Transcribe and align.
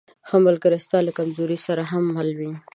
ښه 0.27 0.37
ملګری 0.47 0.79
ستا 0.85 0.97
له 1.07 1.11
کمزورۍ 1.17 1.59
سره 1.67 1.83
هم 1.91 2.03
مل 2.15 2.29
وي. 2.39 2.51